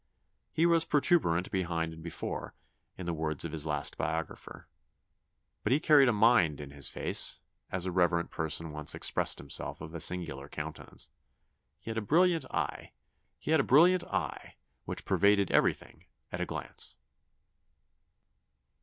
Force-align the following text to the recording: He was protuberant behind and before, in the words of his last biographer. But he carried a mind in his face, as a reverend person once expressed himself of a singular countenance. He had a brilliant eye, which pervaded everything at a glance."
He 0.51 0.65
was 0.65 0.83
protuberant 0.83 1.51
behind 1.51 1.93
and 1.93 2.01
before, 2.01 2.55
in 2.97 3.05
the 3.05 3.13
words 3.13 3.45
of 3.45 3.51
his 3.51 3.67
last 3.67 3.97
biographer. 3.99 4.67
But 5.63 5.71
he 5.71 5.79
carried 5.79 6.09
a 6.09 6.11
mind 6.11 6.59
in 6.59 6.71
his 6.71 6.89
face, 6.89 7.39
as 7.71 7.85
a 7.85 7.91
reverend 7.91 8.31
person 8.31 8.71
once 8.71 8.95
expressed 8.95 9.37
himself 9.37 9.79
of 9.79 9.93
a 9.93 9.99
singular 9.99 10.49
countenance. 10.49 11.11
He 11.79 11.91
had 11.91 11.99
a 11.99 12.01
brilliant 12.01 12.45
eye, 12.55 12.93
which 14.85 15.05
pervaded 15.05 15.51
everything 15.51 16.05
at 16.31 16.41
a 16.41 16.47
glance." 16.47 16.95